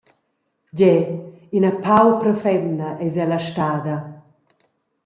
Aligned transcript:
Gie, 0.79 0.95
ina 1.57 1.71
paupra 1.85 2.33
femna 2.43 2.89
eis 3.03 3.15
ella 3.23 3.39
stada. 3.47 3.97